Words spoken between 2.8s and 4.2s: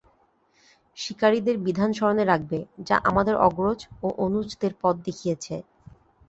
যা আমাদের অগ্রজ ও